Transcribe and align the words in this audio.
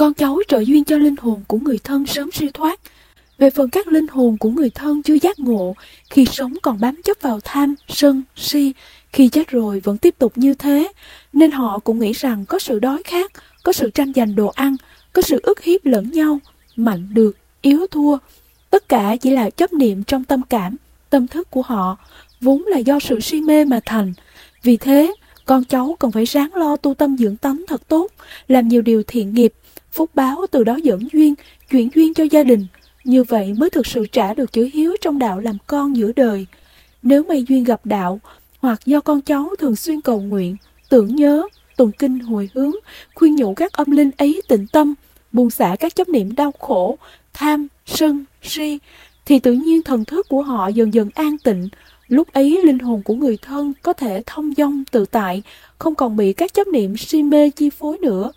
con 0.00 0.14
cháu 0.14 0.38
trợ 0.48 0.58
duyên 0.58 0.84
cho 0.84 0.98
linh 0.98 1.14
hồn 1.16 1.40
của 1.46 1.58
người 1.58 1.78
thân 1.84 2.06
sớm 2.06 2.30
siêu 2.32 2.48
thoát. 2.54 2.80
Về 3.38 3.50
phần 3.50 3.70
các 3.70 3.88
linh 3.88 4.06
hồn 4.06 4.36
của 4.38 4.50
người 4.50 4.70
thân 4.70 5.02
chưa 5.02 5.14
giác 5.14 5.38
ngộ, 5.38 5.74
khi 6.10 6.24
sống 6.24 6.52
còn 6.62 6.80
bám 6.80 7.02
chấp 7.04 7.16
vào 7.20 7.40
tham, 7.44 7.74
sân, 7.88 8.22
si, 8.36 8.72
khi 9.12 9.28
chết 9.28 9.48
rồi 9.48 9.80
vẫn 9.80 9.98
tiếp 9.98 10.14
tục 10.18 10.32
như 10.36 10.54
thế, 10.54 10.92
nên 11.32 11.50
họ 11.50 11.78
cũng 11.78 11.98
nghĩ 11.98 12.12
rằng 12.12 12.44
có 12.44 12.58
sự 12.58 12.78
đói 12.78 13.02
khát, 13.02 13.32
có 13.62 13.72
sự 13.72 13.90
tranh 13.90 14.12
giành 14.16 14.34
đồ 14.34 14.46
ăn, 14.46 14.76
có 15.12 15.22
sự 15.22 15.40
ức 15.42 15.62
hiếp 15.62 15.86
lẫn 15.86 16.10
nhau, 16.10 16.38
mạnh 16.76 17.08
được, 17.14 17.36
yếu 17.62 17.86
thua. 17.90 18.18
Tất 18.70 18.88
cả 18.88 19.16
chỉ 19.20 19.30
là 19.30 19.50
chấp 19.50 19.72
niệm 19.72 20.04
trong 20.04 20.24
tâm 20.24 20.42
cảm, 20.42 20.76
tâm 21.10 21.26
thức 21.26 21.50
của 21.50 21.62
họ, 21.62 21.96
vốn 22.40 22.66
là 22.66 22.78
do 22.78 22.98
sự 23.00 23.20
si 23.20 23.40
mê 23.40 23.64
mà 23.64 23.80
thành. 23.84 24.12
Vì 24.62 24.76
thế, 24.76 25.14
con 25.44 25.64
cháu 25.64 25.96
cần 25.98 26.12
phải 26.12 26.24
ráng 26.24 26.54
lo 26.54 26.76
tu 26.76 26.94
tâm 26.94 27.16
dưỡng 27.16 27.36
tánh 27.36 27.64
thật 27.68 27.88
tốt, 27.88 28.06
làm 28.48 28.68
nhiều 28.68 28.82
điều 28.82 29.02
thiện 29.06 29.34
nghiệp, 29.34 29.52
phúc 29.92 30.10
báo 30.14 30.46
từ 30.50 30.64
đó 30.64 30.76
dẫn 30.82 31.08
duyên, 31.12 31.34
chuyển 31.70 31.88
duyên 31.94 32.14
cho 32.14 32.24
gia 32.24 32.42
đình. 32.42 32.66
Như 33.04 33.24
vậy 33.24 33.54
mới 33.58 33.70
thực 33.70 33.86
sự 33.86 34.06
trả 34.06 34.34
được 34.34 34.52
chữ 34.52 34.68
hiếu 34.72 34.96
trong 35.00 35.18
đạo 35.18 35.40
làm 35.40 35.56
con 35.66 35.96
giữa 35.96 36.12
đời. 36.16 36.46
Nếu 37.02 37.22
may 37.22 37.44
duyên 37.48 37.64
gặp 37.64 37.80
đạo, 37.84 38.20
hoặc 38.58 38.80
do 38.86 39.00
con 39.00 39.20
cháu 39.20 39.48
thường 39.58 39.76
xuyên 39.76 40.00
cầu 40.00 40.20
nguyện, 40.20 40.56
tưởng 40.88 41.16
nhớ, 41.16 41.42
tụng 41.76 41.92
kinh 41.92 42.18
hồi 42.18 42.50
hướng, 42.54 42.72
khuyên 43.14 43.36
nhủ 43.36 43.54
các 43.54 43.72
âm 43.72 43.90
linh 43.90 44.10
ấy 44.16 44.42
tịnh 44.48 44.66
tâm, 44.66 44.94
buông 45.32 45.50
xả 45.50 45.76
các 45.80 45.94
chấp 45.94 46.08
niệm 46.08 46.34
đau 46.34 46.52
khổ, 46.58 46.98
tham, 47.32 47.66
sân, 47.86 48.24
si, 48.42 48.78
thì 49.24 49.38
tự 49.38 49.52
nhiên 49.52 49.82
thần 49.82 50.04
thức 50.04 50.26
của 50.28 50.42
họ 50.42 50.68
dần 50.68 50.94
dần 50.94 51.10
an 51.14 51.36
tịnh. 51.44 51.68
Lúc 52.08 52.32
ấy 52.32 52.60
linh 52.64 52.78
hồn 52.78 53.02
của 53.02 53.14
người 53.14 53.38
thân 53.42 53.72
có 53.82 53.92
thể 53.92 54.22
thông 54.26 54.52
dong 54.56 54.84
tự 54.90 55.04
tại, 55.06 55.42
không 55.78 55.94
còn 55.94 56.16
bị 56.16 56.32
các 56.32 56.54
chấp 56.54 56.66
niệm 56.66 56.96
si 56.96 57.22
mê 57.22 57.50
chi 57.50 57.70
phối 57.70 57.98
nữa. 57.98 58.32